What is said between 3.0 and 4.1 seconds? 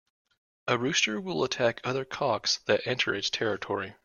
its territory.